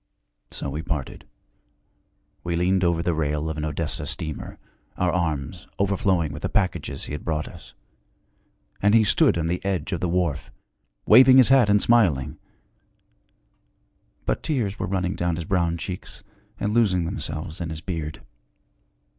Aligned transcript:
So 0.49 0.67
we 0.71 0.81
parted. 0.81 1.25
We 2.43 2.55
leaned 2.55 2.83
over 2.83 3.03
the 3.03 3.13
rail 3.13 3.51
of 3.51 3.57
an 3.57 3.63
Odessa 3.65 4.07
steamer, 4.07 4.57
our 4.97 5.11
arms 5.11 5.67
overflowing 5.77 6.33
with 6.33 6.41
the 6.41 6.49
packages 6.49 7.03
he 7.03 7.11
had 7.11 7.23
brought 7.23 7.47
us; 7.47 7.75
and 8.81 8.95
he 8.95 9.03
stood 9.03 9.37
on 9.37 9.45
the 9.45 9.63
edge 9.63 9.91
of 9.91 9.99
the 9.99 10.09
wharf, 10.09 10.49
waving 11.05 11.37
his 11.37 11.49
hat 11.49 11.69
and 11.69 11.79
smiling. 11.79 12.39
But 14.25 14.41
tears 14.41 14.79
were 14.79 14.87
running 14.87 15.13
down 15.13 15.35
his 15.35 15.45
brown 15.45 15.77
cheeks 15.77 16.23
and 16.59 16.73
losing 16.73 17.05
themselves 17.05 17.61
in 17.61 17.69
his 17.69 17.81
beard. 17.81 18.23